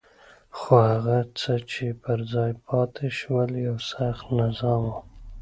[0.57, 4.97] خو هغه څه چې پر ځای پاتې شول یو سخت نظام وو.